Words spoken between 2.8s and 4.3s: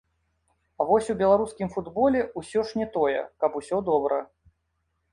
не тое, каб усё добра.